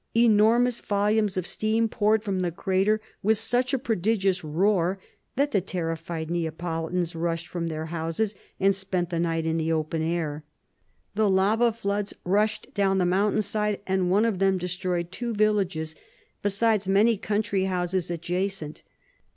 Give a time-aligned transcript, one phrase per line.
[0.17, 4.97] Enormous volumes of steam poured from the crater, with such a prodigious roar,
[5.35, 10.01] that the terrified Neapolitans rushed from their houses, and spent the night in the open
[10.01, 10.43] air.
[11.13, 15.93] The lava floods rushed down the mountain side; and one of them destroyed two villages,
[16.41, 18.81] besides many country houses adjacent.